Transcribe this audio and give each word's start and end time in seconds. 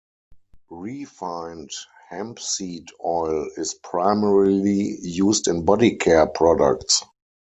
Refined 0.71 1.69
hempseed 2.09 2.87
oil 3.05 3.47
is 3.55 3.75
primarily 3.75 4.97
used 4.99 5.47
in 5.47 5.63
body 5.63 5.95
care 5.97 6.25
products. 6.25 7.03